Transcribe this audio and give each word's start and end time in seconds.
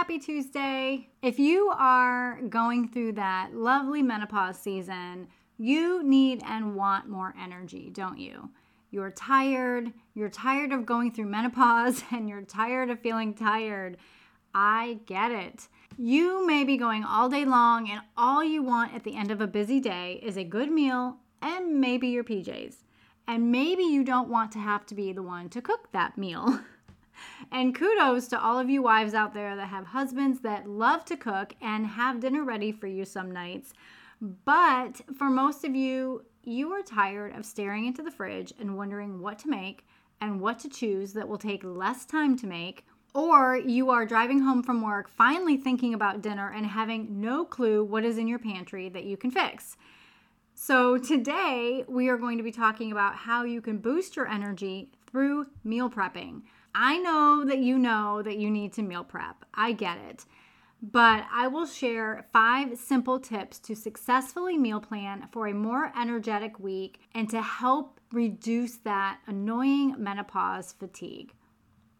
happy 0.00 0.18
Tuesday. 0.18 1.10
If 1.20 1.38
you 1.38 1.70
are 1.76 2.40
going 2.48 2.88
through 2.88 3.12
that 3.12 3.50
lovely 3.52 4.02
menopause 4.02 4.58
season, 4.58 5.28
you 5.58 6.02
need 6.02 6.42
and 6.46 6.74
want 6.74 7.10
more 7.10 7.34
energy, 7.38 7.90
don't 7.92 8.18
you? 8.18 8.48
You're 8.90 9.10
tired, 9.10 9.92
you're 10.14 10.30
tired 10.30 10.72
of 10.72 10.86
going 10.86 11.12
through 11.12 11.26
menopause, 11.26 12.02
and 12.12 12.30
you're 12.30 12.40
tired 12.40 12.88
of 12.88 13.00
feeling 13.00 13.34
tired. 13.34 13.98
I 14.54 15.00
get 15.04 15.32
it. 15.32 15.68
You 15.98 16.46
may 16.46 16.64
be 16.64 16.78
going 16.78 17.04
all 17.04 17.28
day 17.28 17.44
long, 17.44 17.90
and 17.90 18.00
all 18.16 18.42
you 18.42 18.62
want 18.62 18.94
at 18.94 19.04
the 19.04 19.16
end 19.16 19.30
of 19.30 19.42
a 19.42 19.46
busy 19.46 19.80
day 19.80 20.18
is 20.22 20.38
a 20.38 20.44
good 20.44 20.72
meal 20.72 21.18
and 21.42 21.78
maybe 21.78 22.08
your 22.08 22.24
PJs. 22.24 22.76
And 23.28 23.52
maybe 23.52 23.82
you 23.82 24.02
don't 24.02 24.30
want 24.30 24.50
to 24.52 24.60
have 24.60 24.86
to 24.86 24.94
be 24.94 25.12
the 25.12 25.22
one 25.22 25.50
to 25.50 25.60
cook 25.60 25.92
that 25.92 26.16
meal. 26.16 26.60
And 27.50 27.74
kudos 27.74 28.28
to 28.28 28.40
all 28.40 28.58
of 28.58 28.70
you 28.70 28.82
wives 28.82 29.14
out 29.14 29.34
there 29.34 29.56
that 29.56 29.68
have 29.68 29.86
husbands 29.86 30.40
that 30.40 30.68
love 30.68 31.04
to 31.06 31.16
cook 31.16 31.54
and 31.60 31.86
have 31.86 32.20
dinner 32.20 32.44
ready 32.44 32.72
for 32.72 32.86
you 32.86 33.04
some 33.04 33.30
nights. 33.30 33.72
But 34.20 35.00
for 35.16 35.30
most 35.30 35.64
of 35.64 35.74
you, 35.74 36.24
you 36.44 36.72
are 36.72 36.82
tired 36.82 37.34
of 37.34 37.44
staring 37.44 37.86
into 37.86 38.02
the 38.02 38.10
fridge 38.10 38.52
and 38.58 38.76
wondering 38.76 39.20
what 39.20 39.38
to 39.40 39.48
make 39.48 39.86
and 40.20 40.40
what 40.40 40.58
to 40.60 40.68
choose 40.68 41.12
that 41.14 41.28
will 41.28 41.38
take 41.38 41.64
less 41.64 42.04
time 42.04 42.36
to 42.38 42.46
make. 42.46 42.84
Or 43.14 43.56
you 43.56 43.90
are 43.90 44.06
driving 44.06 44.40
home 44.40 44.62
from 44.62 44.82
work, 44.82 45.08
finally 45.08 45.56
thinking 45.56 45.94
about 45.94 46.22
dinner 46.22 46.52
and 46.52 46.64
having 46.64 47.20
no 47.20 47.44
clue 47.44 47.82
what 47.82 48.04
is 48.04 48.18
in 48.18 48.28
your 48.28 48.38
pantry 48.38 48.88
that 48.90 49.04
you 49.04 49.16
can 49.16 49.30
fix. 49.30 49.76
So, 50.54 50.98
today 50.98 51.84
we 51.88 52.08
are 52.08 52.18
going 52.18 52.36
to 52.36 52.44
be 52.44 52.52
talking 52.52 52.92
about 52.92 53.16
how 53.16 53.44
you 53.44 53.62
can 53.62 53.78
boost 53.78 54.14
your 54.14 54.28
energy 54.28 54.90
through 55.10 55.46
meal 55.64 55.88
prepping. 55.88 56.42
I 56.74 56.98
know 56.98 57.44
that 57.46 57.58
you 57.58 57.78
know 57.78 58.22
that 58.22 58.38
you 58.38 58.50
need 58.50 58.72
to 58.74 58.82
meal 58.82 59.04
prep. 59.04 59.44
I 59.54 59.72
get 59.72 59.98
it. 60.08 60.24
But 60.82 61.26
I 61.30 61.46
will 61.46 61.66
share 61.66 62.26
five 62.32 62.78
simple 62.78 63.20
tips 63.20 63.58
to 63.60 63.76
successfully 63.76 64.56
meal 64.56 64.80
plan 64.80 65.28
for 65.30 65.46
a 65.46 65.52
more 65.54 65.92
energetic 65.98 66.58
week 66.58 67.00
and 67.14 67.28
to 67.30 67.42
help 67.42 68.00
reduce 68.12 68.76
that 68.78 69.18
annoying 69.26 69.94
menopause 69.98 70.72
fatigue. 70.72 71.34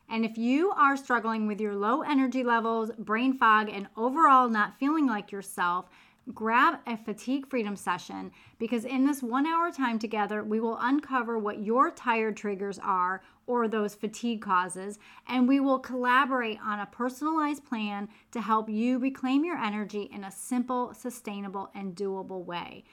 And 0.09 0.25
if 0.25 0.39
you 0.39 0.71
are 0.73 0.97
struggling 0.97 1.47
with 1.47 1.61
your 1.61 1.77
low 1.77 2.03
energy 2.03 2.43
levels, 2.43 2.91
brain 2.99 3.37
fog, 3.37 3.69
and 3.69 3.87
overall 3.97 4.49
not 4.49 4.79
feeling 4.79 5.07
like 5.07 5.31
yourself, 5.31 5.89
grab 6.35 6.79
a 6.87 6.97
fatigue 6.97 7.47
freedom 7.47 7.77
session 7.77 8.31
because 8.59 8.85
in 8.85 9.07
this 9.07 9.23
one 9.23 9.47
hour 9.47 9.71
time 9.71 9.99
together, 9.99 10.45
we 10.45 10.61
will 10.61 10.79
uncover 10.81 11.39
what 11.39 11.63
your 11.63 11.91
tired 11.91 12.37
triggers 12.37 12.79
are 12.79 13.23
or 13.47 13.67
those 13.67 13.95
fatigue 13.95 14.41
causes, 14.41 14.99
and 15.27 15.49
we 15.49 15.59
will 15.59 15.79
collaborate 15.79 16.59
on 16.65 16.79
a 16.79 16.87
personalized 16.87 17.65
plan 17.65 18.09
to 18.31 18.41
help 18.41 18.69
you 18.69 18.99
reclaim 18.99 19.45
your 19.45 19.57
energy 19.57 20.09
in 20.13 20.23
a 20.23 20.31
simple, 20.31 20.95
sustainable, 20.95 21.69
and 21.75 21.97
doable 21.97 22.45
way 22.45 22.85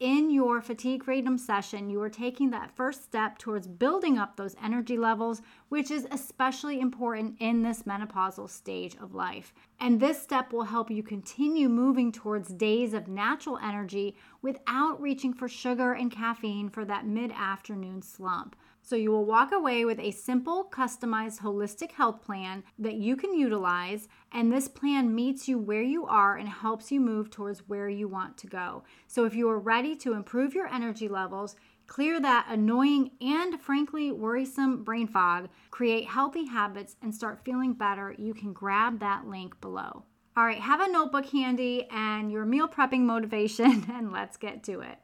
in 0.00 0.30
your 0.30 0.62
fatigue 0.62 1.04
freedom 1.04 1.36
session, 1.36 1.90
you 1.90 2.00
are 2.00 2.08
taking 2.08 2.50
that 2.50 2.74
first 2.74 3.04
step 3.04 3.36
towards 3.36 3.68
building 3.68 4.16
up 4.16 4.34
those 4.34 4.56
energy 4.64 4.96
levels, 4.96 5.42
which 5.68 5.90
is 5.90 6.08
especially 6.10 6.80
important 6.80 7.36
in 7.38 7.62
this 7.62 7.82
menopausal 7.82 8.48
stage 8.48 8.96
of 8.98 9.14
life. 9.14 9.52
And 9.78 10.00
this 10.00 10.20
step 10.20 10.54
will 10.54 10.64
help 10.64 10.90
you 10.90 11.02
continue 11.02 11.68
moving 11.68 12.12
towards 12.12 12.48
days 12.48 12.94
of 12.94 13.08
natural 13.08 13.58
energy 13.58 14.16
without 14.40 14.98
reaching 15.02 15.34
for 15.34 15.48
sugar 15.48 15.92
and 15.92 16.10
caffeine 16.10 16.70
for 16.70 16.86
that 16.86 17.06
mid 17.06 17.30
afternoon 17.32 18.00
slump. 18.00 18.56
So 18.82 18.96
you 18.96 19.10
will 19.10 19.24
walk 19.24 19.52
away 19.52 19.84
with 19.84 20.00
a 20.00 20.10
simple, 20.10 20.64
customized, 20.70 21.40
holistic 21.40 21.92
health 21.92 22.22
plan 22.22 22.64
that 22.78 22.94
you 22.94 23.16
can 23.16 23.34
utilize. 23.34 24.08
And 24.32 24.52
this 24.52 24.68
plan 24.68 25.14
meets 25.14 25.48
you 25.48 25.58
where 25.58 25.82
you 25.82 26.06
are 26.06 26.36
and 26.36 26.48
helps 26.48 26.90
you 26.90 27.00
move 27.00 27.30
towards 27.30 27.68
where 27.68 27.88
you 27.88 28.08
want 28.08 28.36
to 28.38 28.46
go. 28.46 28.82
So 29.06 29.24
if 29.24 29.34
you 29.34 29.48
are 29.48 29.58
ready 29.58 29.94
to 29.96 30.14
improve 30.14 30.54
your 30.54 30.66
energy 30.66 31.08
levels, 31.08 31.56
clear 31.86 32.20
that 32.20 32.46
annoying 32.48 33.10
and 33.20 33.60
frankly 33.60 34.12
worrisome 34.12 34.84
brain 34.84 35.08
fog, 35.08 35.48
create 35.70 36.06
healthy 36.06 36.46
habits, 36.46 36.96
and 37.02 37.14
start 37.14 37.44
feeling 37.44 37.74
better, 37.74 38.14
you 38.16 38.32
can 38.32 38.52
grab 38.52 39.00
that 39.00 39.26
link 39.26 39.60
below. 39.60 40.04
All 40.36 40.44
right, 40.44 40.60
have 40.60 40.80
a 40.80 40.90
notebook 40.90 41.26
handy 41.26 41.86
and 41.90 42.30
your 42.30 42.44
meal 42.44 42.68
prepping 42.68 43.00
motivation, 43.00 43.86
and 43.92 44.12
let's 44.12 44.36
get 44.36 44.62
to 44.64 44.80
it. 44.80 44.98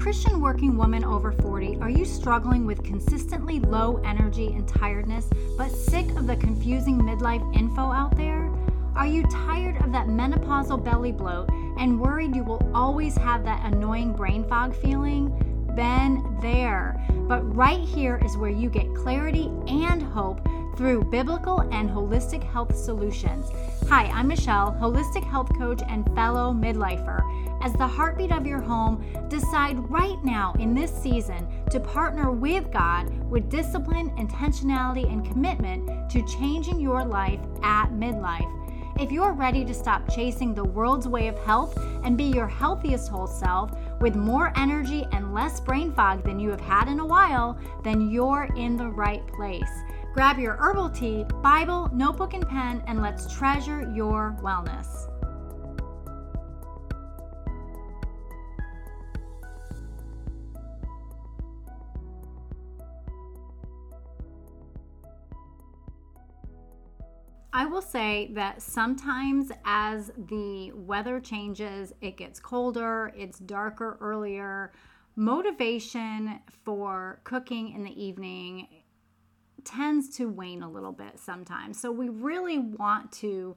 Christian 0.00 0.40
working 0.40 0.78
woman 0.78 1.04
over 1.04 1.30
40, 1.30 1.76
are 1.82 1.90
you 1.90 2.06
struggling 2.06 2.64
with 2.64 2.82
consistently 2.82 3.60
low 3.60 4.00
energy 4.02 4.46
and 4.46 4.66
tiredness, 4.66 5.28
but 5.58 5.70
sick 5.70 6.08
of 6.16 6.26
the 6.26 6.36
confusing 6.36 6.98
midlife 6.98 7.44
info 7.54 7.82
out 7.82 8.16
there? 8.16 8.50
Are 8.96 9.06
you 9.06 9.22
tired 9.24 9.76
of 9.82 9.92
that 9.92 10.06
menopausal 10.06 10.82
belly 10.82 11.12
bloat 11.12 11.50
and 11.76 12.00
worried 12.00 12.34
you 12.34 12.42
will 12.42 12.66
always 12.74 13.14
have 13.18 13.44
that 13.44 13.62
annoying 13.70 14.14
brain 14.14 14.42
fog 14.48 14.74
feeling? 14.74 15.28
Been 15.76 16.38
there. 16.40 16.98
But 17.28 17.42
right 17.54 17.80
here 17.80 18.18
is 18.24 18.38
where 18.38 18.50
you 18.50 18.70
get 18.70 18.94
clarity 18.94 19.52
and 19.68 20.02
hope 20.02 20.40
through 20.80 21.04
biblical 21.04 21.60
and 21.72 21.90
holistic 21.90 22.42
health 22.42 22.74
solutions. 22.74 23.50
Hi, 23.90 24.06
I'm 24.06 24.28
Michelle, 24.28 24.74
holistic 24.80 25.22
health 25.22 25.50
coach 25.58 25.82
and 25.86 26.06
fellow 26.14 26.54
midlifer. 26.54 27.20
As 27.62 27.74
the 27.74 27.86
heartbeat 27.86 28.32
of 28.32 28.46
your 28.46 28.62
home, 28.62 29.04
decide 29.28 29.76
right 29.90 30.16
now 30.24 30.54
in 30.58 30.72
this 30.74 30.90
season 30.90 31.46
to 31.70 31.80
partner 31.80 32.30
with 32.30 32.72
God 32.72 33.10
with 33.28 33.50
discipline, 33.50 34.08
intentionality, 34.16 35.04
and 35.12 35.22
commitment 35.22 36.08
to 36.12 36.26
changing 36.26 36.80
your 36.80 37.04
life 37.04 37.40
at 37.62 37.90
midlife. 37.90 38.50
If 38.98 39.12
you're 39.12 39.32
ready 39.32 39.66
to 39.66 39.74
stop 39.74 40.10
chasing 40.10 40.54
the 40.54 40.64
world's 40.64 41.06
way 41.06 41.28
of 41.28 41.38
health 41.40 41.76
and 42.04 42.16
be 42.16 42.24
your 42.24 42.48
healthiest 42.48 43.10
whole 43.10 43.26
self 43.26 43.70
with 44.00 44.16
more 44.16 44.50
energy 44.56 45.06
and 45.12 45.34
less 45.34 45.60
brain 45.60 45.92
fog 45.92 46.24
than 46.24 46.40
you 46.40 46.48
have 46.48 46.60
had 46.62 46.88
in 46.88 47.00
a 47.00 47.06
while, 47.06 47.58
then 47.84 48.10
you're 48.10 48.48
in 48.56 48.78
the 48.78 48.88
right 48.88 49.26
place. 49.34 49.70
Grab 50.12 50.40
your 50.40 50.54
herbal 50.56 50.90
tea, 50.90 51.24
Bible, 51.40 51.88
notebook, 51.94 52.34
and 52.34 52.46
pen, 52.48 52.82
and 52.88 53.00
let's 53.00 53.32
treasure 53.32 53.92
your 53.94 54.36
wellness. 54.42 55.06
I 67.52 67.66
will 67.66 67.82
say 67.82 68.30
that 68.32 68.62
sometimes 68.62 69.52
as 69.64 70.10
the 70.16 70.72
weather 70.72 71.20
changes, 71.20 71.92
it 72.00 72.16
gets 72.16 72.40
colder, 72.40 73.12
it's 73.16 73.38
darker 73.38 73.96
earlier. 74.00 74.72
Motivation 75.14 76.40
for 76.64 77.20
cooking 77.22 77.74
in 77.74 77.84
the 77.84 78.02
evening 78.02 78.66
tends 79.64 80.16
to 80.16 80.28
wane 80.28 80.62
a 80.62 80.70
little 80.70 80.92
bit 80.92 81.18
sometimes. 81.18 81.80
So 81.80 81.90
we 81.90 82.08
really 82.08 82.58
want 82.58 83.12
to 83.12 83.56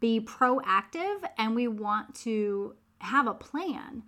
be 0.00 0.20
proactive 0.20 1.18
and 1.36 1.54
we 1.54 1.68
want 1.68 2.14
to 2.16 2.74
have 3.00 3.26
a 3.26 3.34
plan 3.34 4.02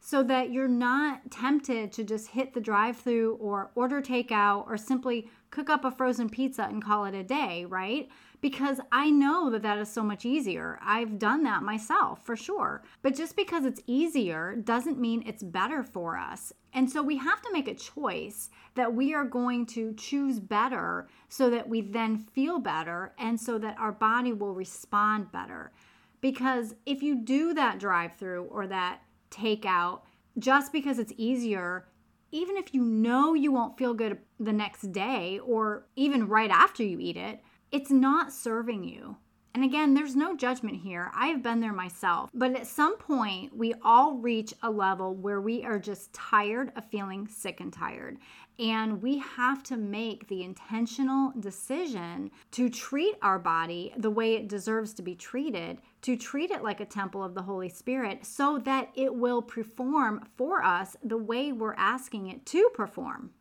so 0.00 0.22
that 0.22 0.52
you're 0.52 0.68
not 0.68 1.30
tempted 1.30 1.90
to 1.92 2.04
just 2.04 2.28
hit 2.28 2.52
the 2.52 2.60
drive 2.60 2.96
through 2.96 3.36
or 3.36 3.70
order 3.74 4.02
takeout 4.02 4.66
or 4.68 4.76
simply 4.76 5.30
cook 5.50 5.70
up 5.70 5.84
a 5.84 5.90
frozen 5.90 6.28
pizza 6.28 6.64
and 6.64 6.84
call 6.84 7.06
it 7.06 7.14
a 7.14 7.22
day, 7.22 7.64
right? 7.64 8.08
Because 8.44 8.78
I 8.92 9.08
know 9.08 9.48
that 9.48 9.62
that 9.62 9.78
is 9.78 9.90
so 9.90 10.02
much 10.02 10.26
easier. 10.26 10.78
I've 10.82 11.18
done 11.18 11.44
that 11.44 11.62
myself 11.62 12.26
for 12.26 12.36
sure. 12.36 12.82
But 13.00 13.16
just 13.16 13.36
because 13.36 13.64
it's 13.64 13.80
easier 13.86 14.54
doesn't 14.54 15.00
mean 15.00 15.24
it's 15.26 15.42
better 15.42 15.82
for 15.82 16.18
us. 16.18 16.52
And 16.74 16.90
so 16.90 17.02
we 17.02 17.16
have 17.16 17.40
to 17.40 17.52
make 17.54 17.68
a 17.68 17.74
choice 17.74 18.50
that 18.74 18.92
we 18.92 19.14
are 19.14 19.24
going 19.24 19.64
to 19.68 19.94
choose 19.94 20.40
better 20.40 21.08
so 21.30 21.48
that 21.48 21.70
we 21.70 21.80
then 21.80 22.18
feel 22.18 22.58
better 22.58 23.14
and 23.18 23.40
so 23.40 23.56
that 23.60 23.78
our 23.78 23.92
body 23.92 24.34
will 24.34 24.52
respond 24.52 25.32
better. 25.32 25.72
Because 26.20 26.74
if 26.84 27.02
you 27.02 27.24
do 27.24 27.54
that 27.54 27.78
drive 27.78 28.14
through 28.16 28.44
or 28.50 28.66
that 28.66 29.00
takeout 29.30 30.02
just 30.38 30.70
because 30.70 30.98
it's 30.98 31.14
easier, 31.16 31.86
even 32.30 32.58
if 32.58 32.74
you 32.74 32.82
know 32.82 33.32
you 33.32 33.52
won't 33.52 33.78
feel 33.78 33.94
good 33.94 34.18
the 34.38 34.52
next 34.52 34.92
day 34.92 35.38
or 35.38 35.86
even 35.96 36.28
right 36.28 36.50
after 36.50 36.82
you 36.82 36.98
eat 37.00 37.16
it, 37.16 37.40
it's 37.74 37.90
not 37.90 38.32
serving 38.32 38.84
you. 38.84 39.16
And 39.52 39.64
again, 39.64 39.94
there's 39.94 40.14
no 40.14 40.36
judgment 40.36 40.80
here. 40.80 41.10
I 41.12 41.26
have 41.26 41.42
been 41.42 41.58
there 41.58 41.72
myself. 41.72 42.30
But 42.32 42.54
at 42.54 42.68
some 42.68 42.96
point, 42.98 43.56
we 43.56 43.74
all 43.82 44.14
reach 44.14 44.54
a 44.62 44.70
level 44.70 45.16
where 45.16 45.40
we 45.40 45.64
are 45.64 45.80
just 45.80 46.12
tired 46.12 46.70
of 46.76 46.84
feeling 46.84 47.26
sick 47.26 47.58
and 47.58 47.72
tired. 47.72 48.18
And 48.60 49.02
we 49.02 49.18
have 49.18 49.64
to 49.64 49.76
make 49.76 50.28
the 50.28 50.44
intentional 50.44 51.32
decision 51.40 52.30
to 52.52 52.68
treat 52.68 53.16
our 53.22 53.40
body 53.40 53.92
the 53.96 54.10
way 54.10 54.34
it 54.34 54.48
deserves 54.48 54.94
to 54.94 55.02
be 55.02 55.16
treated, 55.16 55.78
to 56.02 56.16
treat 56.16 56.52
it 56.52 56.62
like 56.62 56.78
a 56.78 56.86
temple 56.86 57.24
of 57.24 57.34
the 57.34 57.42
Holy 57.42 57.68
Spirit 57.68 58.24
so 58.24 58.58
that 58.58 58.90
it 58.94 59.12
will 59.12 59.42
perform 59.42 60.24
for 60.36 60.62
us 60.62 60.96
the 61.02 61.18
way 61.18 61.50
we're 61.50 61.74
asking 61.74 62.28
it 62.28 62.46
to 62.46 62.70
perform. 62.72 63.32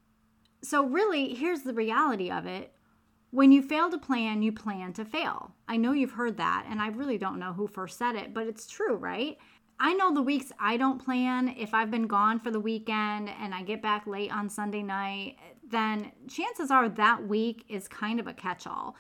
So, 0.64 0.86
really, 0.86 1.36
here's 1.36 1.62
the 1.62 1.74
reality 1.74 2.32
of 2.32 2.48
it. 2.48 2.74
When 3.34 3.52
you 3.52 3.64
fail 3.64 3.90
to 3.90 3.98
plan, 3.98 4.44
you 4.44 4.52
plan 4.52 4.94
to 4.94 5.04
fail. 5.04 5.56
I 5.68 5.76
know 5.76 5.92
you've 5.92 6.12
heard 6.12 6.38
that, 6.38 6.68
and 6.70 6.80
I 6.80 6.90
really 6.90 7.18
don't 7.18 7.40
know 7.40 7.52
who 7.52 7.66
first 7.66 7.98
said 7.98 8.14
it, 8.14 8.32
but 8.32 8.46
it's 8.46 8.68
true, 8.68 8.96
right? 8.96 9.40
I 9.80 9.96
know 9.96 10.14
the 10.14 10.22
weeks 10.22 10.52
I 10.60 10.78
don't 10.78 11.04
plan, 11.04 11.56
if 11.58 11.74
I've 11.74 11.90
been 11.90 12.06
gone 12.06 12.40
for 12.40 12.52
the 12.52 12.60
weekend 12.60 13.32
and 13.42 13.56
I 13.56 13.64
get 13.64 13.82
back 13.82 14.06
late 14.06 14.32
on 14.32 14.50
Sunday 14.50 14.84
night, 14.84 15.38
then 15.68 16.12
chances 16.28 16.70
are 16.70 16.88
that 16.90 17.28
week 17.28 17.66
is 17.70 17.88
kind 17.88 18.20
of 18.20 18.28
a 18.28 18.34
catch 18.34 18.68
all. 18.68 18.96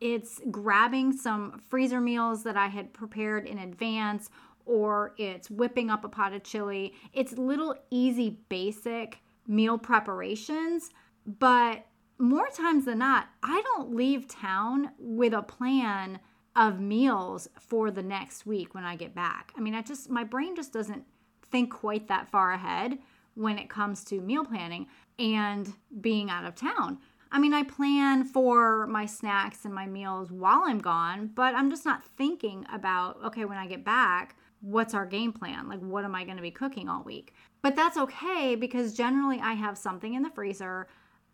It's 0.00 0.40
grabbing 0.50 1.12
some 1.12 1.60
freezer 1.68 2.00
meals 2.00 2.44
that 2.44 2.56
I 2.56 2.68
had 2.68 2.94
prepared 2.94 3.46
in 3.46 3.58
advance, 3.58 4.30
or 4.64 5.12
it's 5.18 5.50
whipping 5.50 5.90
up 5.90 6.04
a 6.04 6.08
pot 6.08 6.32
of 6.32 6.42
chili. 6.42 6.94
It's 7.12 7.36
little 7.36 7.74
easy, 7.90 8.38
basic 8.48 9.18
meal 9.46 9.76
preparations, 9.76 10.88
but 11.26 11.84
more 12.18 12.48
times 12.48 12.84
than 12.84 12.98
not, 12.98 13.28
I 13.42 13.62
don't 13.62 13.94
leave 13.94 14.28
town 14.28 14.90
with 14.98 15.32
a 15.32 15.42
plan 15.42 16.20
of 16.56 16.80
meals 16.80 17.48
for 17.60 17.90
the 17.90 18.02
next 18.02 18.44
week 18.44 18.74
when 18.74 18.84
I 18.84 18.96
get 18.96 19.14
back. 19.14 19.52
I 19.56 19.60
mean, 19.60 19.74
I 19.74 19.82
just, 19.82 20.10
my 20.10 20.24
brain 20.24 20.56
just 20.56 20.72
doesn't 20.72 21.04
think 21.50 21.72
quite 21.72 22.08
that 22.08 22.28
far 22.28 22.52
ahead 22.52 22.98
when 23.34 23.58
it 23.58 23.70
comes 23.70 24.02
to 24.04 24.20
meal 24.20 24.44
planning 24.44 24.88
and 25.18 25.72
being 26.00 26.28
out 26.28 26.44
of 26.44 26.56
town. 26.56 26.98
I 27.30 27.38
mean, 27.38 27.54
I 27.54 27.62
plan 27.62 28.24
for 28.24 28.86
my 28.86 29.06
snacks 29.06 29.64
and 29.64 29.74
my 29.74 29.86
meals 29.86 30.32
while 30.32 30.62
I'm 30.64 30.78
gone, 30.80 31.30
but 31.34 31.54
I'm 31.54 31.70
just 31.70 31.84
not 31.84 32.04
thinking 32.16 32.66
about, 32.72 33.18
okay, 33.26 33.44
when 33.44 33.58
I 33.58 33.66
get 33.66 33.84
back, 33.84 34.34
what's 34.60 34.94
our 34.94 35.06
game 35.06 35.32
plan? 35.32 35.68
Like, 35.68 35.80
what 35.80 36.04
am 36.04 36.14
I 36.14 36.24
going 36.24 36.36
to 36.36 36.42
be 36.42 36.50
cooking 36.50 36.88
all 36.88 37.02
week? 37.02 37.34
But 37.62 37.76
that's 37.76 37.96
okay 37.98 38.54
because 38.54 38.94
generally 38.94 39.38
I 39.40 39.52
have 39.52 39.76
something 39.76 40.14
in 40.14 40.22
the 40.22 40.30
freezer. 40.30 40.88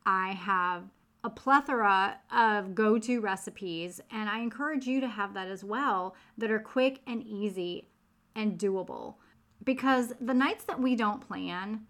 I 0.06 0.32
have 0.32 0.84
a 1.22 1.30
plethora 1.30 2.18
of 2.30 2.74
go 2.74 2.98
to 2.98 3.20
recipes, 3.20 4.00
and 4.10 4.28
I 4.28 4.40
encourage 4.40 4.86
you 4.86 5.00
to 5.00 5.08
have 5.08 5.34
that 5.34 5.48
as 5.48 5.64
well 5.64 6.14
that 6.36 6.50
are 6.50 6.58
quick 6.58 7.00
and 7.06 7.22
easy 7.22 7.88
and 8.34 8.58
doable. 8.58 9.14
Because 9.64 10.12
the 10.20 10.34
nights 10.34 10.64
that 10.64 10.80
we 10.80 10.94
don't 10.94 11.26
plan, 11.26 11.86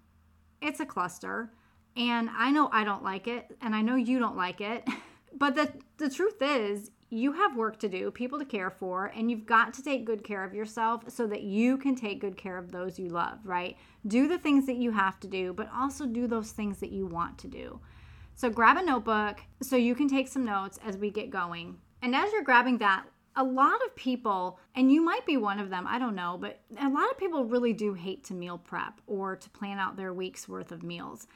it's 0.63 0.81
a 0.81 0.87
cluster. 0.87 1.51
And 1.97 2.31
I 2.31 2.51
know 2.51 2.69
I 2.73 2.85
don't 2.85 3.03
like 3.03 3.27
it, 3.27 3.57
and 3.61 3.75
I 3.75 3.83
know 3.83 3.97
you 3.97 4.19
don't 4.19 4.37
like 4.37 4.61
it. 4.61 4.87
But 5.37 5.57
the, 5.57 5.73
the 5.97 6.09
truth 6.09 6.41
is, 6.41 6.93
you 7.11 7.33
have 7.33 7.57
work 7.57 7.79
to 7.81 7.89
do, 7.89 8.11
people 8.11 8.39
to 8.39 8.45
care 8.45 8.71
for, 8.71 9.07
and 9.15 9.31
you've 9.31 9.47
got 9.47 9.75
to 9.75 9.83
take 9.83 10.05
good 10.05 10.25
care 10.25 10.45
of 10.45 10.55
yourself 10.55 11.03
so 11.09 11.27
that 11.27 11.43
you 11.43 11.77
can 11.77 11.95
take 11.95 12.21
good 12.21 12.37
care 12.37 12.57
of 12.57 12.73
those 12.73 12.99
you 12.99 13.09
love, 13.09 13.39
right? 13.45 13.77
Do 14.07 14.27
the 14.29 14.39
things 14.39 14.67
that 14.67 14.77
you 14.77 14.91
have 14.93 15.21
to 15.21 15.29
do, 15.29 15.53
but 15.53 15.69
also 15.75 16.07
do 16.07 16.27
those 16.27 16.53
things 16.53 16.79
that 16.79 16.93
you 16.93 17.07
want 17.07 17.39
to 17.39 17.49
do. 17.49 17.81
So 18.35 18.51
grab 18.51 18.77
a 18.77 18.83
notebook 18.83 19.41
so 19.63 19.77
you 19.77 19.95
can 19.95 20.09
take 20.09 20.29
some 20.29 20.45
notes 20.45 20.79
as 20.85 20.97
we 20.97 21.11
get 21.11 21.31
going. 21.31 21.79
And 22.03 22.15
as 22.15 22.33
you're 22.33 22.43
grabbing 22.43 22.79
that, 22.79 23.07
a 23.37 23.45
lot 23.45 23.85
of 23.85 23.97
people, 23.97 24.59
and 24.75 24.93
you 24.93 25.03
might 25.03 25.27
be 25.27 25.37
one 25.37 25.59
of 25.59 25.71
them, 25.71 25.87
I 25.89 25.99
don't 25.99 26.15
know, 26.15 26.39
but 26.41 26.61
a 26.81 26.89
lot 26.89 27.11
of 27.11 27.19
people 27.19 27.45
really 27.45 27.73
do 27.73 27.95
hate 27.95 28.25
to 28.25 28.35
meal 28.35 28.59
prep 28.59 29.01
or 29.07 29.37
to 29.37 29.51
plan 29.51 29.79
out 29.79 29.97
their 29.97 30.13
week's 30.13 30.49
worth 30.49 30.73
of 30.73 30.83
meals. 30.83 31.27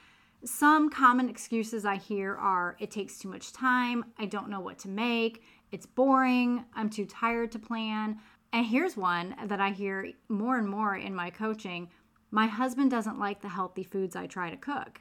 Some 0.44 0.90
common 0.90 1.28
excuses 1.28 1.84
I 1.84 1.96
hear 1.96 2.36
are 2.36 2.76
it 2.78 2.90
takes 2.90 3.18
too 3.18 3.28
much 3.28 3.52
time, 3.52 4.04
I 4.18 4.26
don't 4.26 4.50
know 4.50 4.60
what 4.60 4.78
to 4.80 4.88
make, 4.88 5.42
it's 5.72 5.86
boring, 5.86 6.64
I'm 6.74 6.88
too 6.88 7.06
tired 7.06 7.50
to 7.52 7.58
plan. 7.58 8.18
And 8.52 8.64
here's 8.64 8.96
one 8.96 9.34
that 9.46 9.60
I 9.60 9.70
hear 9.70 10.12
more 10.28 10.58
and 10.58 10.68
more 10.68 10.96
in 10.96 11.14
my 11.14 11.30
coaching 11.30 11.88
my 12.30 12.46
husband 12.46 12.90
doesn't 12.90 13.18
like 13.18 13.40
the 13.40 13.48
healthy 13.48 13.82
foods 13.82 14.14
I 14.14 14.26
try 14.26 14.50
to 14.50 14.56
cook. 14.56 15.00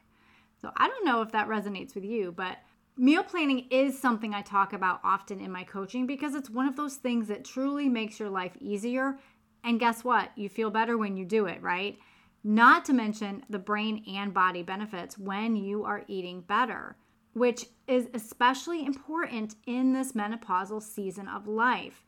So 0.62 0.72
I 0.76 0.88
don't 0.88 1.06
know 1.06 1.22
if 1.22 1.32
that 1.32 1.48
resonates 1.48 1.96
with 1.96 2.04
you, 2.04 2.32
but 2.32 2.58
meal 2.98 3.24
planning 3.24 3.68
is 3.70 4.00
something 4.00 4.34
I 4.34 4.42
talk 4.42 4.74
about 4.74 5.00
often 5.04 5.40
in 5.40 5.52
my 5.52 5.64
coaching 5.64 6.08
because 6.08 6.36
it's 6.36 6.50
one 6.50 6.68
of 6.68 6.76
those 6.76 6.96
things 6.96 7.28
that 7.28 7.46
truly 7.46 7.88
makes 7.88 8.20
your 8.20 8.30
life 8.30 8.54
easier. 8.60 9.20
And 9.64 9.80
guess 9.80 10.04
what? 10.04 10.32
You 10.36 10.50
feel 10.50 10.72
better 10.72 10.98
when 10.98 11.16
you 11.16 11.26
do 11.26 11.46
it, 11.46 11.62
right? 11.62 11.98
Not 12.44 12.86
to 12.86 12.94
mention 12.94 13.44
the 13.50 13.60
brain 13.60 14.04
and 14.08 14.34
body 14.34 14.64
benefits 14.64 15.18
when 15.18 15.56
you 15.56 15.84
are 15.84 16.06
eating 16.08 16.42
better, 16.42 16.96
which 17.34 17.66
is 17.88 18.08
especially 18.14 18.86
important 18.86 19.56
in 19.66 19.94
this 19.94 20.14
menopausal 20.14 20.82
season 20.82 21.28
of 21.28 21.48
life. 21.48 22.04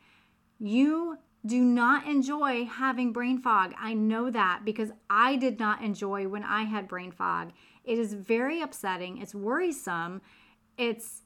You 0.60 1.18
do 1.46 1.62
not 1.62 2.06
enjoy 2.06 2.66
having 2.66 3.14
brain 3.14 3.40
fog. 3.40 3.74
I 3.80 3.94
know 3.94 4.30
that 4.30 4.62
because 4.66 4.92
I 5.10 5.38
did 5.38 5.60
not 5.60 5.82
enjoy 5.82 6.28
when 6.28 6.44
I 6.44 6.64
had 6.64 6.88
brain 6.88 7.12
fog. 7.12 7.52
It 7.86 7.98
is 7.98 8.14
very 8.14 8.62
upsetting, 8.62 9.18
it's 9.20 9.34
worrisome, 9.34 10.22
it's 10.78 11.22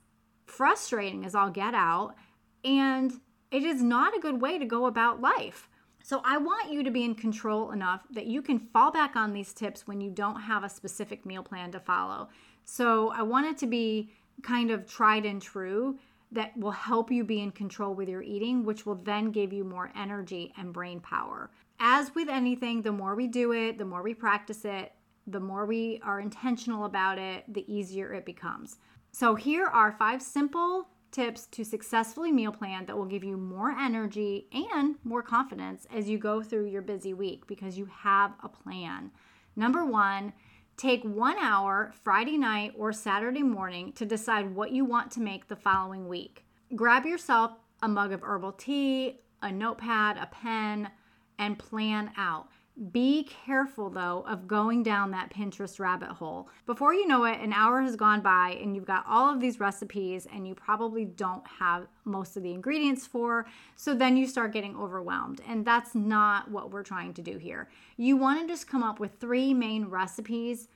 frustrating 0.45 1.25
as 1.25 1.33
all 1.33 1.49
get 1.49 1.73
out, 1.73 2.15
and 2.63 3.11
it 3.51 3.63
is 3.63 3.81
not 3.81 4.15
a 4.15 4.19
good 4.19 4.39
way 4.39 4.59
to 4.59 4.65
go 4.65 4.85
about 4.85 5.19
life. 5.19 5.67
So, 6.05 6.21
I 6.25 6.37
want 6.37 6.71
you 6.71 6.83
to 6.83 6.91
be 6.91 7.05
in 7.05 7.15
control 7.15 7.71
enough 7.71 8.01
that 8.11 8.25
you 8.25 8.41
can 8.41 8.59
fall 8.59 8.91
back 8.91 9.15
on 9.15 9.31
these 9.31 9.53
tips 9.53 9.87
when 9.87 10.01
you 10.01 10.11
don't 10.11 10.41
have 10.41 10.65
a 10.65 10.69
specific 10.69 11.25
meal 11.25 11.43
plan 11.43 11.71
to 11.71 11.79
follow. 11.79 12.27
So, 12.65 13.11
I 13.13 13.21
want 13.21 13.47
it 13.47 13.57
to 13.59 13.67
be 13.67 14.11
kind 14.41 14.69
of 14.69 14.85
tried 14.85 15.25
and 15.25 15.41
true 15.41 15.97
that 16.33 16.57
will 16.57 16.71
help 16.71 17.11
you 17.11 17.23
be 17.23 17.41
in 17.41 17.51
control 17.51 17.93
with 17.93 18.09
your 18.09 18.21
eating, 18.21 18.63
which 18.63 18.85
will 18.85 18.95
then 18.95 19.31
give 19.31 19.53
you 19.53 19.63
more 19.63 19.91
energy 19.95 20.53
and 20.57 20.73
brain 20.73 20.99
power. 20.99 21.49
As 21.79 22.13
with 22.15 22.29
anything, 22.29 22.81
the 22.81 22.91
more 22.91 23.15
we 23.15 23.27
do 23.27 23.51
it, 23.51 23.77
the 23.77 23.85
more 23.85 24.03
we 24.03 24.13
practice 24.13 24.65
it, 24.65 24.93
the 25.27 25.39
more 25.39 25.65
we 25.65 26.01
are 26.03 26.19
intentional 26.19 26.85
about 26.85 27.17
it, 27.17 27.45
the 27.53 27.71
easier 27.73 28.13
it 28.13 28.25
becomes. 28.25 28.77
So, 29.11 29.35
here 29.35 29.67
are 29.67 29.91
five 29.91 30.21
simple 30.21 30.87
tips 31.11 31.45
to 31.45 31.63
successfully 31.63 32.31
meal 32.31 32.51
plan 32.51 32.85
that 32.87 32.97
will 32.97 33.05
give 33.05 33.23
you 33.23 33.37
more 33.37 33.69
energy 33.69 34.47
and 34.51 34.95
more 35.03 35.21
confidence 35.21 35.87
as 35.93 36.09
you 36.09 36.17
go 36.17 36.41
through 36.41 36.65
your 36.65 36.81
busy 36.81 37.13
week 37.13 37.45
because 37.47 37.77
you 37.77 37.85
have 37.85 38.33
a 38.43 38.49
plan. 38.49 39.11
Number 39.55 39.85
one, 39.85 40.33
take 40.77 41.03
one 41.03 41.37
hour 41.37 41.93
Friday 42.03 42.37
night 42.37 42.73
or 42.77 42.91
Saturday 42.91 43.43
morning 43.43 43.93
to 43.93 44.05
decide 44.05 44.55
what 44.55 44.71
you 44.71 44.85
want 44.85 45.11
to 45.11 45.21
make 45.21 45.47
the 45.47 45.55
following 45.55 46.07
week. 46.07 46.45
Grab 46.75 47.05
yourself 47.05 47.51
a 47.81 47.87
mug 47.87 48.11
of 48.11 48.23
herbal 48.23 48.53
tea, 48.53 49.19
a 49.41 49.51
notepad, 49.51 50.17
a 50.17 50.25
pen, 50.27 50.89
and 51.37 51.59
plan 51.59 52.11
out. 52.17 52.47
Be 52.91 53.23
careful 53.45 53.91
though 53.91 54.25
of 54.27 54.47
going 54.47 54.81
down 54.81 55.11
that 55.11 55.31
Pinterest 55.31 55.79
rabbit 55.79 56.09
hole. 56.09 56.49
Before 56.65 56.91
you 56.91 57.07
know 57.07 57.23
it, 57.25 57.39
an 57.39 57.53
hour 57.53 57.81
has 57.81 57.95
gone 57.95 58.21
by 58.21 58.57
and 58.59 58.75
you've 58.75 58.85
got 58.85 59.05
all 59.07 59.31
of 59.31 59.39
these 59.39 59.59
recipes 59.59 60.27
and 60.33 60.47
you 60.47 60.55
probably 60.55 61.05
don't 61.05 61.45
have 61.45 61.87
most 62.03 62.35
of 62.35 62.41
the 62.41 62.51
ingredients 62.51 63.05
for. 63.05 63.45
So 63.75 63.93
then 63.93 64.17
you 64.17 64.25
start 64.25 64.53
getting 64.53 64.75
overwhelmed. 64.75 65.39
And 65.47 65.63
that's 65.63 65.93
not 65.93 66.49
what 66.49 66.71
we're 66.71 66.83
trying 66.83 67.13
to 67.13 67.21
do 67.21 67.37
here. 67.37 67.69
You 67.95 68.17
want 68.17 68.41
to 68.41 68.47
just 68.47 68.67
come 68.67 68.81
up 68.81 68.99
with 68.99 69.19
three 69.19 69.53
main 69.53 69.85
recipes 69.85 70.67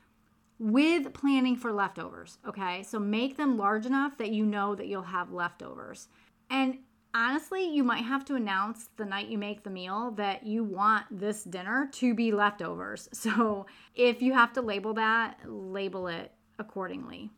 with 0.60 1.13
planning 1.13 1.55
for 1.55 1.71
leftovers. 1.71 2.38
Okay. 2.48 2.83
So 2.83 3.00
make 3.00 3.38
them 3.38 3.57
large 3.57 3.88
enough 3.88 4.19
that 4.19 4.29
you 4.29 4.45
know 4.45 4.75
that 4.75 4.86
you'll 4.86 5.01
have 5.01 5.31
leftovers. 5.31 6.10
And 6.51 6.77
honestly, 7.17 7.67
you 7.67 7.83
might 7.83 8.03
have 8.03 8.24
to 8.25 8.36
announce 8.36 8.89
the 8.95 9.03
night 9.03 9.27
you 9.27 9.39
make 9.39 9.63
the 9.63 9.69
meal 9.71 10.12
that 10.12 10.45
you 10.45 10.63
want 10.63 11.05
this 11.09 11.43
dinner 11.43 11.89
to 11.93 12.13
be 12.13 12.31
leftovers. 12.31 13.09
So 13.17 13.65
if 13.95 14.21
you 14.21 14.33
have 14.33 14.53
to 14.53 14.62
label 14.62 14.93
that, 14.93 15.39
label 15.45 16.07
it 16.07 16.31
accordingly. 16.59 17.31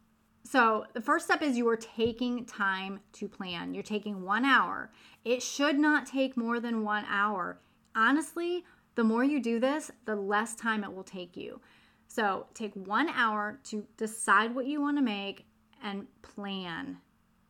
So 0.44 0.86
the 0.94 1.02
first 1.02 1.26
step 1.26 1.42
is 1.42 1.58
you 1.58 1.68
are 1.70 1.78
taking 1.78 2.46
time 2.46 3.00
to 3.14 3.28
plan. 3.28 3.74
You're 3.74 3.82
taking 3.82 4.22
one 4.24 4.46
hour. 4.46 4.92
It 5.24 5.42
should 5.42 5.80
not 5.80 6.06
take 6.06 6.38
more 6.38 6.60
than 6.60 6.84
one 6.84 7.06
hour. 7.08 7.60
Honestly, 7.96 8.66
the 8.96 9.04
more 9.04 9.24
you 9.24 9.42
do 9.42 9.60
this, 9.60 9.90
the 10.06 10.16
less 10.16 10.56
time 10.56 10.84
it 10.84 10.94
will 10.94 11.04
take 11.04 11.38
you. 11.38 11.60
So 12.08 12.48
take 12.54 12.74
one 12.74 13.10
hour 13.10 13.60
to 13.66 13.86
decide 13.98 14.54
what 14.54 14.68
you 14.68 14.82
want 14.82 14.98
to 14.98 15.04
make 15.04 15.46
and 15.82 16.08
plan 16.22 16.98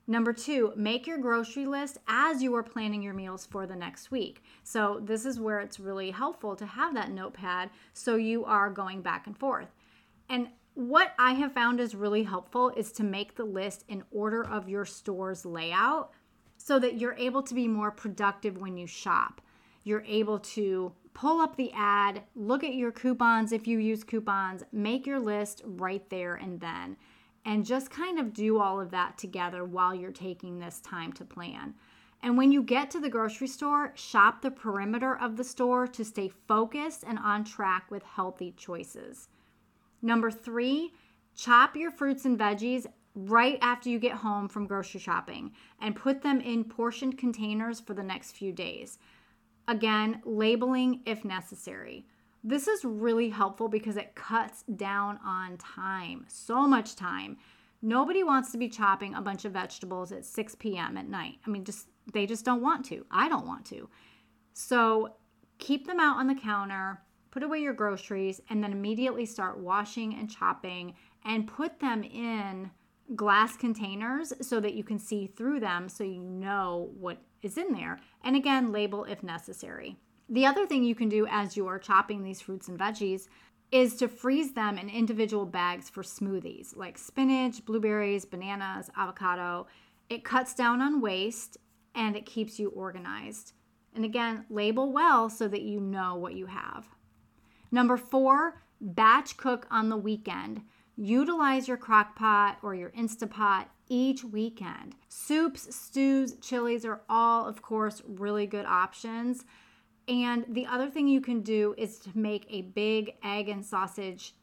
Number 0.09 0.33
two, 0.33 0.73
make 0.75 1.05
your 1.05 1.19
grocery 1.19 1.67
list 1.67 1.99
as 2.07 2.41
you 2.41 2.55
are 2.55 2.63
planning 2.63 3.03
your 3.03 3.13
meals 3.13 3.45
for 3.45 3.67
the 3.67 3.75
next 3.75 4.09
week. 4.09 4.41
So, 4.63 4.99
this 5.03 5.23
is 5.23 5.39
where 5.39 5.59
it's 5.59 5.79
really 5.79 6.09
helpful 6.09 6.55
to 6.55 6.65
have 6.65 6.95
that 6.95 7.11
notepad 7.11 7.69
so 7.93 8.15
you 8.15 8.43
are 8.43 8.71
going 8.71 9.03
back 9.03 9.27
and 9.27 9.37
forth. 9.37 9.67
And 10.27 10.47
what 10.73 11.13
I 11.19 11.33
have 11.33 11.53
found 11.53 11.79
is 11.79 11.93
really 11.93 12.23
helpful 12.23 12.71
is 12.75 12.91
to 12.93 13.03
make 13.03 13.35
the 13.35 13.43
list 13.43 13.85
in 13.87 14.01
order 14.09 14.43
of 14.43 14.67
your 14.67 14.83
store's 14.83 15.45
layout 15.45 16.11
so 16.57 16.79
that 16.79 16.97
you're 16.97 17.13
able 17.13 17.43
to 17.43 17.53
be 17.53 17.67
more 17.67 17.91
productive 17.91 18.57
when 18.57 18.77
you 18.77 18.87
shop. 18.87 19.41
You're 19.83 20.05
able 20.07 20.39
to 20.39 20.91
pull 21.13 21.39
up 21.39 21.55
the 21.55 21.71
ad, 21.73 22.23
look 22.35 22.63
at 22.63 22.73
your 22.73 22.91
coupons 22.91 23.51
if 23.51 23.67
you 23.67 23.77
use 23.77 24.03
coupons, 24.03 24.63
make 24.71 25.05
your 25.05 25.19
list 25.19 25.61
right 25.65 26.09
there 26.09 26.33
and 26.33 26.59
then 26.59 26.97
and 27.45 27.65
just 27.65 27.89
kind 27.89 28.19
of 28.19 28.33
do 28.33 28.59
all 28.59 28.79
of 28.79 28.91
that 28.91 29.17
together 29.17 29.63
while 29.63 29.93
you're 29.95 30.11
taking 30.11 30.59
this 30.59 30.79
time 30.81 31.13
to 31.13 31.25
plan. 31.25 31.73
And 32.21 32.37
when 32.37 32.51
you 32.51 32.61
get 32.61 32.91
to 32.91 32.99
the 32.99 33.09
grocery 33.09 33.47
store, 33.47 33.93
shop 33.95 34.41
the 34.41 34.51
perimeter 34.51 35.17
of 35.17 35.37
the 35.37 35.43
store 35.43 35.87
to 35.87 36.03
stay 36.03 36.31
focused 36.47 37.03
and 37.07 37.17
on 37.17 37.45
track 37.45 37.89
with 37.89 38.03
healthy 38.03 38.53
choices. 38.57 39.29
Number 40.01 40.29
three, 40.29 40.91
Chop 41.39 41.77
your 41.77 41.89
fruits 41.89 42.25
and 42.25 42.37
veggies 42.37 42.85
right 43.15 43.57
after 43.61 43.89
you 43.89 43.97
get 43.97 44.11
home 44.11 44.49
from 44.49 44.67
grocery 44.67 44.99
shopping 44.99 45.53
and 45.79 45.95
put 45.95 46.21
them 46.21 46.41
in 46.41 46.65
portioned 46.65 47.17
containers 47.17 47.79
for 47.79 47.93
the 47.93 48.03
next 48.03 48.33
few 48.33 48.51
days. 48.51 48.99
Again, 49.65 50.21
labeling 50.25 50.99
if 51.05 51.23
necessary. 51.23 52.05
This 52.43 52.67
is 52.67 52.85
really 52.85 53.29
helpful 53.29 53.67
because 53.67 53.97
it 53.97 54.15
cuts 54.15 54.63
down 54.75 55.19
on 55.25 55.57
time, 55.57 56.25
so 56.27 56.67
much 56.67 56.95
time. 56.95 57.37
Nobody 57.81 58.23
wants 58.23 58.51
to 58.51 58.57
be 58.57 58.69
chopping 58.69 59.13
a 59.13 59.21
bunch 59.21 59.45
of 59.45 59.53
vegetables 59.53 60.11
at 60.11 60.25
6 60.25 60.55
p.m. 60.55 60.97
at 60.97 61.07
night. 61.07 61.35
I 61.45 61.49
mean, 61.49 61.65
just 61.65 61.87
they 62.13 62.25
just 62.25 62.45
don't 62.45 62.61
want 62.61 62.85
to. 62.85 63.05
I 63.11 63.29
don't 63.29 63.45
want 63.47 63.65
to. 63.67 63.89
So 64.53 65.15
keep 65.59 65.85
them 65.85 65.99
out 65.99 66.17
on 66.17 66.27
the 66.27 66.35
counter, 66.35 67.01
put 67.31 67.43
away 67.43 67.59
your 67.59 67.73
groceries, 67.73 68.41
and 68.49 68.63
then 68.63 68.71
immediately 68.71 69.25
start 69.25 69.59
washing 69.59 70.15
and 70.15 70.29
chopping 70.29 70.95
and 71.25 71.47
put 71.47 71.79
them 71.79 72.03
in 72.03 72.71
glass 73.15 73.55
containers 73.55 74.33
so 74.41 74.59
that 74.59 74.73
you 74.73 74.83
can 74.83 74.99
see 74.99 75.27
through 75.27 75.59
them 75.59 75.89
so 75.89 76.03
you 76.03 76.23
know 76.23 76.89
what 76.97 77.21
is 77.41 77.57
in 77.57 77.73
there. 77.73 77.99
And 78.23 78.35
again, 78.35 78.71
label 78.71 79.03
if 79.03 79.23
necessary. 79.23 79.97
The 80.31 80.45
other 80.45 80.67
thing 80.67 80.83
you 80.83 80.93
can 80.93 81.09
do 81.09 81.25
as 81.27 81.57
you 81.57 81.65
are 81.67 81.79
chopping 81.79 82.23
these 82.23 82.39
fruits 82.39 82.67
and 82.67 82.77
veggies 82.77 83.27
is 83.71 83.95
to 83.95 84.07
freeze 84.07 84.53
them 84.53 84.77
in 84.77 84.87
individual 84.89 85.45
bags 85.45 85.89
for 85.89 86.03
smoothies 86.03 86.75
like 86.75 86.97
spinach, 86.97 87.65
blueberries, 87.65 88.25
bananas, 88.25 88.89
avocado. 88.95 89.65
It 90.07 90.23
cuts 90.23 90.53
down 90.53 90.81
on 90.81 91.01
waste 91.01 91.57
and 91.95 92.15
it 92.15 92.27
keeps 92.27 92.59
you 92.59 92.69
organized. 92.69 93.53
And 93.95 94.05
again, 94.05 94.45
label 94.49 94.91
well 94.93 95.29
so 95.29 95.47
that 95.47 95.63
you 95.63 95.79
know 95.79 96.15
what 96.15 96.35
you 96.35 96.45
have. 96.45 96.87
Number 97.71 97.97
four, 97.97 98.61
batch 98.79 99.35
cook 99.35 99.67
on 99.71 99.89
the 99.89 99.97
weekend. 99.97 100.61
Utilize 100.95 101.67
your 101.67 101.77
crock 101.77 102.15
pot 102.15 102.57
or 102.61 102.75
your 102.75 102.89
Instapot 102.91 103.65
each 103.87 104.23
weekend. 104.23 104.95
Soups, 105.07 105.75
stews, 105.75 106.35
chilies 106.41 106.85
are 106.85 107.01
all, 107.09 107.47
of 107.47 107.61
course, 107.61 108.03
really 108.05 108.45
good 108.45 108.65
options. 108.65 109.43
And 110.09 110.43
the 110.49 110.65
other 110.65 110.89
thing 110.89 111.07
you 111.07 111.21
can 111.21 111.41
do 111.41 111.75
is 111.77 111.99
to 111.99 112.09
make 112.17 112.47
a 112.49 112.63
big 112.63 113.13
egg 113.23 113.47
and 113.47 113.63
sausage 113.63 114.33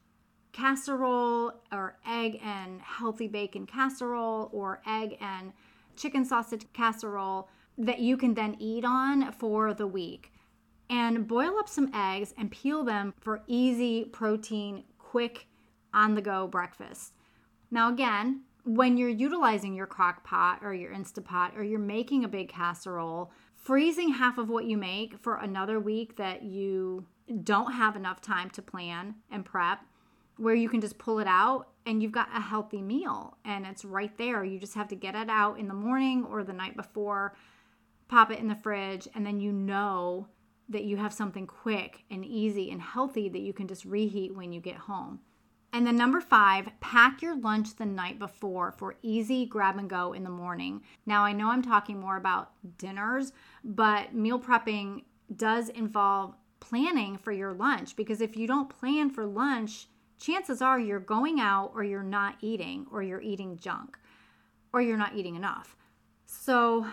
casserole 0.52 1.52
or 1.72 1.98
egg 2.08 2.40
and 2.42 2.80
healthy 2.80 3.26
bacon 3.26 3.66
casserole 3.66 4.48
or 4.52 4.80
egg 4.86 5.18
and 5.20 5.52
chicken 5.96 6.24
sausage 6.24 6.66
casserole 6.72 7.48
that 7.76 7.98
you 7.98 8.16
can 8.16 8.34
then 8.34 8.56
eat 8.60 8.84
on 8.84 9.32
for 9.32 9.74
the 9.74 9.88
week. 9.88 10.32
And 10.88 11.26
boil 11.26 11.58
up 11.58 11.68
some 11.68 11.90
eggs 11.92 12.32
and 12.38 12.48
peel 12.48 12.84
them 12.84 13.12
for 13.20 13.42
easy 13.48 14.04
protein, 14.04 14.84
quick 14.98 15.48
on 15.92 16.14
the 16.14 16.22
go 16.22 16.46
breakfast. 16.46 17.12
Now, 17.72 17.92
again, 17.92 18.42
when 18.64 18.96
you're 18.96 19.08
utilizing 19.08 19.74
your 19.74 19.86
crock 19.86 20.22
pot 20.22 20.60
or 20.62 20.72
your 20.72 20.92
Instapot 20.92 21.56
or 21.56 21.64
you're 21.64 21.80
making 21.80 22.24
a 22.24 22.28
big 22.28 22.48
casserole, 22.48 23.32
freezing 23.66 24.12
half 24.12 24.38
of 24.38 24.48
what 24.48 24.64
you 24.64 24.76
make 24.76 25.18
for 25.18 25.38
another 25.38 25.80
week 25.80 26.14
that 26.16 26.44
you 26.44 27.04
don't 27.42 27.72
have 27.72 27.96
enough 27.96 28.20
time 28.20 28.48
to 28.48 28.62
plan 28.62 29.16
and 29.28 29.44
prep, 29.44 29.80
where 30.36 30.54
you 30.54 30.68
can 30.68 30.80
just 30.80 30.98
pull 30.98 31.18
it 31.18 31.26
out 31.26 31.70
and 31.84 32.00
you've 32.00 32.12
got 32.12 32.28
a 32.32 32.40
healthy 32.40 32.80
meal 32.80 33.36
and 33.44 33.66
it's 33.66 33.84
right 33.84 34.16
there. 34.18 34.44
You 34.44 34.60
just 34.60 34.74
have 34.74 34.86
to 34.88 34.94
get 34.94 35.16
it 35.16 35.28
out 35.28 35.58
in 35.58 35.66
the 35.66 35.74
morning 35.74 36.24
or 36.30 36.44
the 36.44 36.52
night 36.52 36.76
before, 36.76 37.34
pop 38.06 38.30
it 38.30 38.38
in 38.38 38.46
the 38.46 38.54
fridge, 38.54 39.08
and 39.16 39.26
then 39.26 39.40
you 39.40 39.50
know 39.50 40.28
that 40.68 40.84
you 40.84 40.96
have 40.98 41.12
something 41.12 41.48
quick 41.48 42.04
and 42.08 42.24
easy 42.24 42.70
and 42.70 42.80
healthy 42.80 43.28
that 43.28 43.40
you 43.40 43.52
can 43.52 43.66
just 43.66 43.84
reheat 43.84 44.32
when 44.32 44.52
you 44.52 44.60
get 44.60 44.76
home. 44.76 45.18
And 45.76 45.86
then 45.86 45.96
number 45.96 46.22
five, 46.22 46.70
pack 46.80 47.20
your 47.20 47.36
lunch 47.36 47.76
the 47.76 47.84
night 47.84 48.18
before 48.18 48.72
for 48.72 48.96
easy 49.02 49.44
grab 49.44 49.76
and 49.76 49.90
go 49.90 50.14
in 50.14 50.24
the 50.24 50.30
morning. 50.30 50.80
Now, 51.04 51.22
I 51.22 51.34
know 51.34 51.50
I'm 51.50 51.60
talking 51.60 52.00
more 52.00 52.16
about 52.16 52.52
dinners, 52.78 53.34
but 53.62 54.14
meal 54.14 54.40
prepping 54.40 55.02
does 55.36 55.68
involve 55.68 56.34
planning 56.60 57.18
for 57.18 57.30
your 57.30 57.52
lunch 57.52 57.94
because 57.94 58.22
if 58.22 58.38
you 58.38 58.46
don't 58.46 58.70
plan 58.70 59.10
for 59.10 59.26
lunch, 59.26 59.88
chances 60.18 60.62
are 60.62 60.80
you're 60.80 60.98
going 60.98 61.40
out 61.40 61.72
or 61.74 61.84
you're 61.84 62.02
not 62.02 62.36
eating 62.40 62.86
or 62.90 63.02
you're 63.02 63.20
eating 63.20 63.58
junk 63.58 63.98
or 64.72 64.80
you're 64.80 64.96
not 64.96 65.14
eating 65.14 65.36
enough. 65.36 65.76
So, 66.24 66.86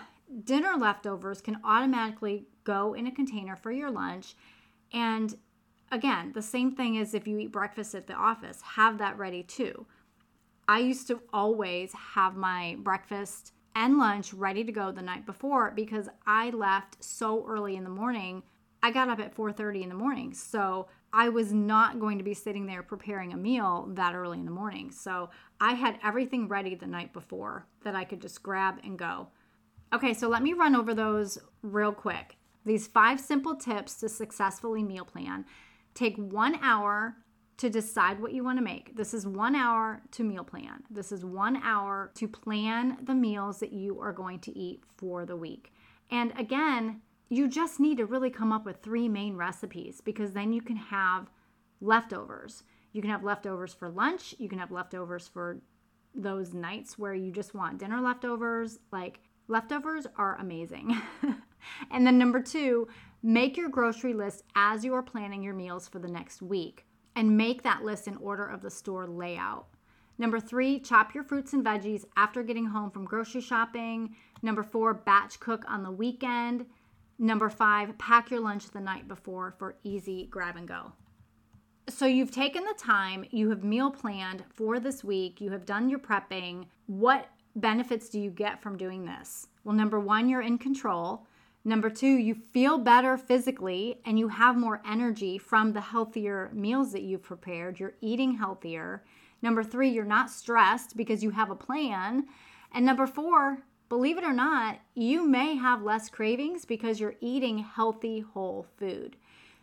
dinner 0.43 0.75
leftovers 0.77 1.39
can 1.39 1.61
automatically 1.63 2.47
go 2.65 2.95
in 2.95 3.07
a 3.07 3.11
container 3.11 3.55
for 3.55 3.71
your 3.71 3.91
lunch. 3.91 4.35
And 4.91 5.37
again, 5.93 6.31
the 6.33 6.41
same 6.41 6.75
thing 6.75 6.97
as 6.97 7.13
if 7.13 7.27
you 7.27 7.37
eat 7.37 7.51
breakfast 7.51 7.93
at 7.93 8.07
the 8.07 8.13
office, 8.13 8.61
have 8.61 8.97
that 8.97 9.17
ready 9.17 9.43
too. 9.43 9.85
I 10.67 10.79
used 10.79 11.07
to 11.07 11.21
always 11.31 11.93
have 11.93 12.35
my 12.35 12.77
breakfast 12.79 13.53
and 13.75 13.97
lunch 13.97 14.33
ready 14.33 14.63
to 14.63 14.71
go 14.71 14.91
the 14.91 15.01
night 15.01 15.25
before 15.25 15.71
because 15.71 16.09
I 16.25 16.49
left 16.49 17.03
so 17.03 17.45
early 17.47 17.75
in 17.75 17.83
the 17.83 17.89
morning. 17.89 18.43
I 18.81 18.91
got 18.91 19.09
up 19.09 19.19
at 19.19 19.35
4:30 19.35 19.83
in 19.83 19.89
the 19.89 19.95
morning. 19.95 20.33
So, 20.33 20.87
I 21.15 21.29
was 21.29 21.53
not 21.53 21.99
going 21.99 22.17
to 22.17 22.23
be 22.23 22.33
sitting 22.33 22.65
there 22.65 22.81
preparing 22.81 23.33
a 23.33 23.37
meal 23.37 23.87
that 23.91 24.15
early 24.15 24.39
in 24.39 24.45
the 24.45 24.51
morning. 24.51 24.89
So, 24.89 25.29
I 25.61 25.73
had 25.73 25.99
everything 26.03 26.47
ready 26.47 26.75
the 26.75 26.87
night 26.87 27.13
before 27.13 27.67
that 27.83 27.95
I 27.95 28.03
could 28.03 28.21
just 28.21 28.41
grab 28.41 28.79
and 28.83 28.97
go. 28.97 29.27
Okay, 29.93 30.13
so 30.13 30.27
let 30.27 30.41
me 30.41 30.53
run 30.53 30.75
over 30.75 30.95
those 30.95 31.37
real 31.61 31.91
quick. 31.91 32.37
These 32.65 32.87
five 32.87 33.19
simple 33.19 33.55
tips 33.55 33.99
to 33.99 34.09
successfully 34.09 34.81
meal 34.81 35.05
plan. 35.05 35.45
Take 35.93 36.17
one 36.17 36.57
hour 36.61 37.17
to 37.57 37.69
decide 37.69 38.19
what 38.19 38.33
you 38.33 38.43
want 38.43 38.57
to 38.57 38.63
make. 38.63 38.95
This 38.95 39.13
is 39.13 39.27
one 39.27 39.55
hour 39.55 40.01
to 40.11 40.23
meal 40.23 40.43
plan. 40.43 40.83
This 40.89 41.11
is 41.11 41.23
one 41.23 41.57
hour 41.57 42.11
to 42.15 42.27
plan 42.27 42.97
the 43.03 43.13
meals 43.13 43.59
that 43.59 43.73
you 43.73 43.99
are 44.01 44.13
going 44.13 44.39
to 44.39 44.57
eat 44.57 44.83
for 44.97 45.25
the 45.25 45.35
week. 45.35 45.71
And 46.09 46.33
again, 46.37 47.01
you 47.29 47.47
just 47.47 47.79
need 47.79 47.97
to 47.97 48.05
really 48.05 48.29
come 48.29 48.51
up 48.51 48.65
with 48.65 48.81
three 48.81 49.07
main 49.07 49.35
recipes 49.35 50.01
because 50.01 50.33
then 50.33 50.51
you 50.51 50.61
can 50.61 50.75
have 50.75 51.29
leftovers. 51.79 52.63
You 52.91 53.01
can 53.01 53.11
have 53.11 53.23
leftovers 53.23 53.73
for 53.73 53.89
lunch, 53.89 54.35
you 54.37 54.49
can 54.49 54.59
have 54.59 54.71
leftovers 54.71 55.27
for 55.27 55.61
those 56.15 56.53
nights 56.53 56.97
where 56.97 57.15
you 57.15 57.31
just 57.31 57.55
want 57.55 57.79
dinner 57.79 58.01
leftovers. 58.01 58.79
Like, 58.91 59.19
leftovers 59.47 60.05
are 60.15 60.37
amazing. 60.39 61.01
and 61.91 62.05
then, 62.05 62.17
number 62.17 62.41
two, 62.41 62.87
Make 63.25 63.55
your 63.55 63.69
grocery 63.69 64.13
list 64.13 64.43
as 64.53 64.83
you 64.83 64.93
are 64.95 65.01
planning 65.01 65.43
your 65.43 65.53
meals 65.53 65.87
for 65.87 65.97
the 65.97 66.09
next 66.09 66.41
week 66.41 66.85
and 67.15 67.37
make 67.37 67.63
that 67.63 67.81
list 67.81 68.05
in 68.05 68.17
order 68.17 68.45
of 68.45 68.61
the 68.61 68.69
store 68.69 69.07
layout. 69.07 69.67
Number 70.17 70.41
three, 70.41 70.77
chop 70.77 71.15
your 71.15 71.23
fruits 71.23 71.53
and 71.53 71.63
veggies 71.63 72.03
after 72.17 72.43
getting 72.43 72.65
home 72.65 72.91
from 72.91 73.05
grocery 73.05 73.39
shopping. 73.39 74.13
Number 74.41 74.61
four, 74.61 74.93
batch 74.93 75.39
cook 75.39 75.63
on 75.69 75.83
the 75.83 75.91
weekend. 75.91 76.65
Number 77.17 77.49
five, 77.49 77.97
pack 77.97 78.29
your 78.29 78.41
lunch 78.41 78.69
the 78.69 78.81
night 78.81 79.07
before 79.07 79.55
for 79.57 79.77
easy 79.85 80.25
grab 80.25 80.57
and 80.57 80.67
go. 80.67 80.91
So 81.87 82.05
you've 82.05 82.31
taken 82.31 82.65
the 82.65 82.75
time, 82.77 83.23
you 83.31 83.49
have 83.51 83.63
meal 83.63 83.89
planned 83.89 84.43
for 84.53 84.81
this 84.81 85.01
week, 85.01 85.39
you 85.39 85.51
have 85.51 85.65
done 85.65 85.87
your 85.87 85.99
prepping. 85.99 86.65
What 86.87 87.29
benefits 87.55 88.09
do 88.09 88.19
you 88.19 88.31
get 88.31 88.61
from 88.61 88.77
doing 88.77 89.05
this? 89.05 89.47
Well, 89.63 89.75
number 89.75 90.01
one, 90.01 90.27
you're 90.27 90.41
in 90.41 90.57
control. 90.57 91.25
Number 91.65 91.89
two, 91.89 92.07
you 92.07 92.35
feel 92.35 92.77
better 92.77 93.17
physically 93.17 94.01
and 94.05 94.19
you 94.19 94.27
have 94.27 94.57
more 94.57 94.81
energy 94.85 95.37
from 95.37 95.71
the 95.71 95.81
healthier 95.81 96.51
meals 96.53 96.91
that 96.91 97.03
you've 97.03 97.23
prepared. 97.23 97.79
You're 97.79 97.93
eating 98.01 98.35
healthier. 98.35 99.03
Number 99.41 99.63
three, 99.63 99.89
you're 99.89 100.03
not 100.03 100.29
stressed 100.29 100.97
because 100.97 101.23
you 101.23 101.29
have 101.29 101.49
a 101.49 101.55
plan. 101.55 102.25
And 102.73 102.85
number 102.85 103.07
four, 103.07 103.59
believe 103.87 104.17
it 104.17 104.25
or 104.25 104.33
not, 104.33 104.79
you 104.93 105.25
may 105.25 105.55
have 105.55 105.83
less 105.83 106.09
cravings 106.09 106.65
because 106.65 106.99
you're 106.99 107.15
eating 107.21 107.59
healthy, 107.59 108.19
whole 108.19 108.65
food. 108.77 109.15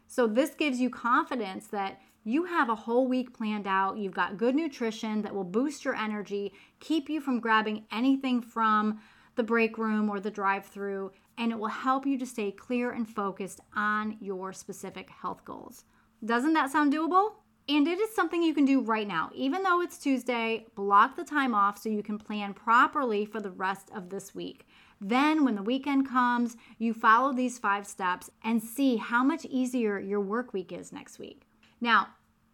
So, 0.07 0.26
this 0.26 0.54
gives 0.54 0.80
you 0.80 0.90
confidence 0.90 1.69
that 1.69 2.00
you 2.25 2.45
have 2.45 2.69
a 2.69 2.75
whole 2.75 3.07
week 3.07 3.33
planned 3.33 3.66
out. 3.66 3.97
You've 3.97 4.14
got 4.14 4.37
good 4.37 4.54
nutrition 4.54 5.23
that 5.23 5.35
will 5.35 5.45
boost 5.45 5.85
your 5.85 5.95
energy, 5.95 6.52
keep 6.80 7.09
you 7.09 7.21
from 7.21 7.40
grabbing 7.40 7.85
anything 7.90 8.42
from 8.42 9.00
the 9.37 9.42
break 9.42 9.78
room 9.78 10.11
or 10.11 10.21
the 10.21 10.30
drive 10.30 10.66
through, 10.66 11.12
and 11.40 11.50
it 11.50 11.59
will 11.59 11.68
help 11.68 12.06
you 12.06 12.18
to 12.18 12.26
stay 12.26 12.52
clear 12.52 12.90
and 12.90 13.09
focused 13.09 13.61
on 13.75 14.18
your 14.20 14.52
specific 14.52 15.09
health 15.09 15.42
goals. 15.44 15.85
Doesn't 16.25 16.52
that 16.52 16.70
sound 16.70 16.92
doable? 16.92 17.32
And 17.66 17.88
it 17.88 17.99
is 17.99 18.14
something 18.14 18.42
you 18.42 18.52
can 18.52 18.66
do 18.66 18.82
right 18.82 19.09
now. 19.09 19.30
Even 19.35 19.62
though 19.62 19.80
it's 19.80 19.97
Tuesday, 19.97 20.66
block 20.75 21.16
the 21.16 21.25
time 21.25 21.54
off 21.54 21.78
so 21.78 21.88
you 21.88 22.02
can 22.02 22.18
plan 22.18 22.52
properly 22.52 23.25
for 23.25 23.40
the 23.40 23.50
rest 23.50 23.90
of 23.94 24.11
this 24.11 24.35
week. 24.35 24.66
Then, 25.00 25.44
when 25.44 25.54
the 25.54 25.62
weekend 25.62 26.06
comes, 26.06 26.59
you 26.78 26.92
follow 26.92 27.32
these 27.32 27.59
five 27.59 27.87
steps 27.87 28.28
and 28.44 28.62
see 28.62 28.97
how 28.97 29.25
much 29.25 29.47
easier 29.47 29.99
your 29.99 30.20
work 30.20 30.52
week 30.52 30.73
is 30.73 30.92
next 30.92 31.18
week. 31.18 31.47
Now, 31.80 32.09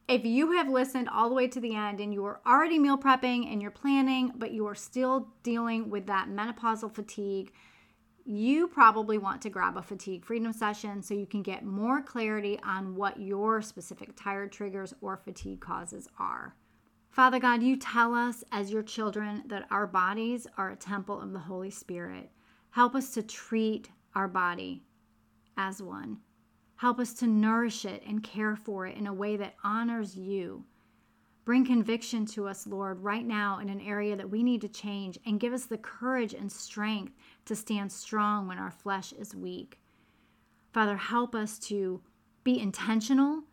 if 0.07 0.25
you 0.25 0.52
have 0.52 0.69
listened 0.69 1.09
all 1.09 1.28
the 1.28 1.35
way 1.35 1.49
to 1.49 1.61
the 1.61 1.75
end 1.75 1.99
and 1.99 2.14
you 2.14 2.25
are 2.25 2.40
already 2.47 2.78
meal 2.78 2.99
prepping 2.99 3.52
and 3.52 3.61
you're 3.61 3.73
planning, 3.73 4.33
but 4.37 4.52
you 4.52 4.64
are 4.69 4.76
still 4.76 5.26
dealing 5.43 5.90
with 5.90 6.07
that 6.07 6.28
menopausal 6.28 6.95
fatigue, 6.95 7.52
you 8.26 8.66
probably 8.66 9.18
want 9.18 9.40
to 9.42 9.50
grab 9.50 9.76
a 9.76 9.83
fatigue 9.83 10.25
freedom 10.25 10.52
session 10.52 11.00
so 11.00 11.14
you 11.14 11.26
can 11.26 11.42
get 11.42 11.64
more 11.64 12.02
clarity 12.02 12.59
on 12.64 12.97
what 12.97 13.21
your 13.21 13.62
specific 13.62 14.11
tired 14.16 14.50
triggers 14.50 14.92
or 15.00 15.16
fatigue 15.16 15.61
causes 15.61 16.09
are. 16.18 16.56
Father 17.11 17.38
God, 17.38 17.62
you 17.62 17.76
tell 17.76 18.14
us 18.14 18.42
as 18.50 18.71
your 18.71 18.83
children 18.83 19.45
that 19.47 19.66
our 19.71 19.87
bodies 19.87 20.47
are 20.59 20.71
a 20.71 20.76
temple 20.76 21.21
of 21.21 21.33
the 21.33 21.38
Holy 21.38 21.71
Spirit. 21.71 22.30
Help 22.71 22.95
us 22.97 23.14
to 23.14 23.23
treat 23.23 23.88
our 24.14 24.28
body 24.28 24.83
as 25.56 25.80
one. 25.80 26.18
Help 26.75 26.99
us 26.99 27.14
to 27.14 27.26
nourish 27.26 27.85
it 27.85 28.02
and 28.06 28.23
care 28.23 28.56
for 28.56 28.87
it 28.87 28.99
in 28.99 29.06
a 29.06 29.14
way 29.14 29.37
that 29.37 29.54
honors 29.64 30.16
you. 30.16 30.64
Bring 31.47 31.65
conviction 31.65 32.26
to 32.26 32.49
us, 32.49 32.67
Lord, 32.67 33.05
right 33.05 33.25
now 33.25 33.61
in 33.61 33.69
an 33.69 33.81
area 33.81 34.17
that 34.17 34.29
we 34.29 34.43
need 34.43 34.61
to 34.62 34.69
change 34.69 35.17
and 35.25 35.38
give 35.38 35.53
us 35.53 35.65
the 35.65 35.79
courage 35.79 36.35
and 36.35 36.50
strength 36.50 37.12
to 37.45 37.55
stand 37.55 37.93
strong 37.93 38.49
when 38.49 38.59
our 38.59 38.73
flesh 38.73 39.12
is 39.12 39.33
weak. 39.33 39.79
Father, 40.73 40.97
help 40.97 41.37
us 41.37 41.61
to 41.61 42.03
be 42.43 42.59
intentional 42.59 43.45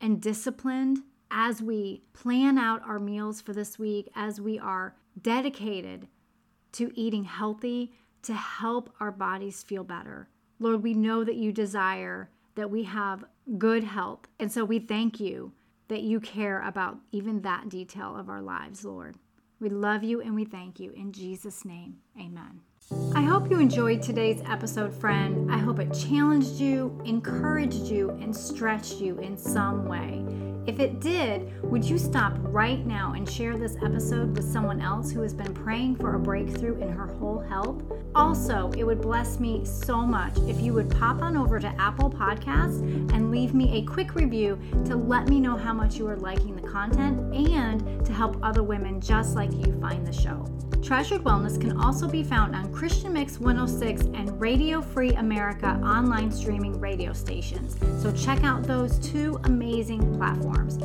and 0.00 0.22
disciplined 0.22 1.00
as 1.30 1.60
we 1.60 2.02
plan 2.14 2.56
out 2.56 2.80
our 2.82 2.98
meals 2.98 3.42
for 3.42 3.52
this 3.52 3.78
week, 3.78 4.08
as 4.16 4.40
we 4.40 4.58
are 4.58 4.96
dedicated 5.20 6.08
to 6.72 6.90
eating 6.98 7.24
healthy 7.24 7.92
to 8.22 8.32
help 8.32 8.90
our 9.00 9.12
bodies 9.12 9.62
feel 9.62 9.84
better. 9.84 10.30
Lord, 10.58 10.82
we 10.82 10.94
know 10.94 11.24
that 11.24 11.36
you 11.36 11.52
desire 11.52 12.30
that 12.54 12.70
we 12.70 12.84
have 12.84 13.26
good 13.58 13.84
health. 13.84 14.20
And 14.40 14.50
so 14.50 14.64
we 14.64 14.78
thank 14.78 15.20
you 15.20 15.52
that 15.88 16.02
you 16.02 16.20
care 16.20 16.60
about 16.62 16.98
even 17.12 17.42
that 17.42 17.68
detail 17.68 18.16
of 18.16 18.28
our 18.28 18.42
lives, 18.42 18.84
Lord. 18.84 19.16
We 19.60 19.68
love 19.68 20.02
you 20.02 20.20
and 20.20 20.34
we 20.34 20.44
thank 20.44 20.80
you. 20.80 20.90
In 20.92 21.12
Jesus' 21.12 21.64
name, 21.64 21.96
amen. 22.18 22.60
I 23.14 23.22
hope 23.22 23.50
you 23.50 23.58
enjoyed 23.58 24.02
today's 24.02 24.42
episode, 24.46 24.92
friend. 24.92 25.50
I 25.50 25.56
hope 25.58 25.78
it 25.78 25.92
challenged 25.94 26.60
you, 26.60 27.00
encouraged 27.04 27.86
you, 27.86 28.10
and 28.10 28.36
stretched 28.36 29.00
you 29.00 29.18
in 29.20 29.38
some 29.38 29.86
way. 29.86 30.22
If 30.66 30.80
it 30.80 31.00
did, 31.00 31.62
would 31.62 31.84
you 31.84 31.98
stop 31.98 32.32
right 32.38 32.84
now 32.86 33.12
and 33.12 33.28
share 33.28 33.58
this 33.58 33.76
episode 33.84 34.34
with 34.34 34.50
someone 34.50 34.80
else 34.80 35.10
who 35.10 35.20
has 35.20 35.34
been 35.34 35.52
praying 35.52 35.96
for 35.96 36.14
a 36.14 36.18
breakthrough 36.18 36.80
in 36.80 36.88
her 36.88 37.06
whole 37.06 37.40
health? 37.40 37.82
Also, 38.14 38.70
it 38.76 38.84
would 38.84 39.02
bless 39.02 39.38
me 39.38 39.62
so 39.66 40.00
much 40.00 40.32
if 40.48 40.62
you 40.62 40.72
would 40.72 40.88
pop 40.88 41.20
on 41.20 41.36
over 41.36 41.60
to 41.60 41.68
Apple 41.78 42.10
Podcasts 42.10 42.80
and 43.12 43.30
leave 43.30 43.52
me 43.52 43.76
a 43.76 43.82
quick 43.82 44.14
review 44.14 44.58
to 44.86 44.96
let 44.96 45.28
me 45.28 45.38
know 45.38 45.56
how 45.56 45.74
much 45.74 45.96
you 45.96 46.08
are 46.08 46.16
liking 46.16 46.56
the 46.56 46.66
content 46.66 47.20
and 47.34 48.04
to 48.06 48.12
help 48.12 48.38
other 48.42 48.62
women 48.62 49.02
just 49.02 49.34
like 49.34 49.52
you 49.52 49.78
find 49.82 50.06
the 50.06 50.12
show. 50.12 50.53
Treasured 50.84 51.24
Wellness 51.24 51.58
can 51.58 51.80
also 51.80 52.06
be 52.06 52.22
found 52.22 52.54
on 52.54 52.70
Christian 52.70 53.14
Mix 53.14 53.40
106 53.40 54.02
and 54.12 54.38
Radio 54.38 54.82
Free 54.82 55.12
America 55.14 55.80
online 55.82 56.30
streaming 56.30 56.78
radio 56.78 57.14
stations. 57.14 57.74
So 58.02 58.12
check 58.12 58.44
out 58.44 58.64
those 58.64 58.98
two 58.98 59.40
amazing 59.44 60.14
platforms. 60.18 60.76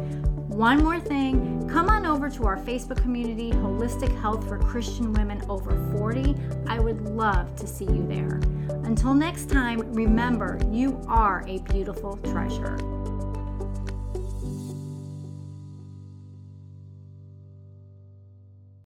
One 0.47 0.81
more 0.85 1.01
thing, 1.01 1.67
come 1.69 1.89
on 1.89 2.05
over 2.05 2.29
to 2.29 2.45
our 2.45 2.55
Facebook 2.55 3.01
community, 3.01 3.51
Holistic 3.51 4.17
Health 4.21 4.47
for 4.47 4.57
Christian 4.57 5.11
Women 5.11 5.43
Over 5.49 5.71
40. 5.97 6.33
I 6.67 6.79
would 6.79 7.01
love 7.01 7.53
to 7.57 7.67
see 7.67 7.83
you 7.83 8.07
there. 8.07 8.39
Until 8.85 9.13
next 9.13 9.49
time, 9.49 9.79
remember, 9.93 10.57
you 10.71 11.01
are 11.09 11.43
a 11.45 11.59
beautiful 11.59 12.15
treasure. 12.23 12.77